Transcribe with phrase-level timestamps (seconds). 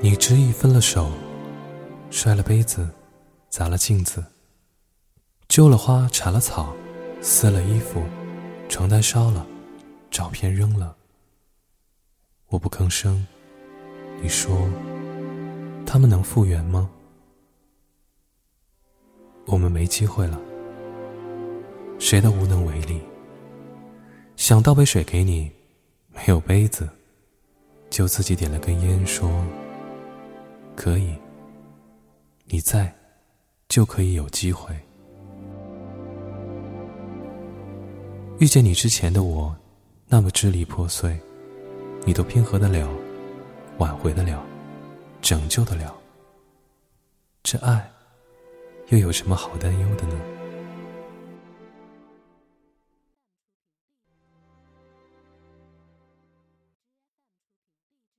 [0.00, 1.10] 你执意分了手，
[2.08, 2.88] 摔了杯子，
[3.48, 4.24] 砸了镜子，
[5.48, 6.72] 揪了花，铲了草，
[7.20, 8.04] 撕了衣服，
[8.68, 9.44] 床单烧了，
[10.08, 10.94] 照片扔了。
[12.46, 13.26] 我不吭声。
[14.22, 14.68] 你说，
[15.84, 16.88] 他们能复原吗？
[19.46, 20.40] 我们没机会了，
[21.98, 23.02] 谁都无能为力。
[24.36, 25.50] 想倒杯水给你，
[26.14, 26.88] 没有杯子，
[27.90, 29.28] 就自己点了根烟，说
[30.78, 31.12] ：“可以，
[32.44, 32.94] 你在，
[33.68, 34.72] 就可以有机会。”
[38.38, 39.56] 遇见你之前的我，
[40.06, 41.18] 那么支离破碎，
[42.04, 42.88] 你都拼合得了。
[43.78, 44.40] 挽回得了，
[45.20, 45.92] 拯救得了，
[47.42, 47.90] 这爱
[48.90, 50.37] 又有什么好担忧的呢？